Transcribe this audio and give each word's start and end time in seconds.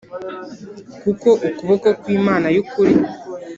Kuko 1.01 1.29
ukuboko 1.47 1.87
kw 1.99 2.05
imana 2.17 2.47
y 2.55 2.57
ukuri 2.63 2.93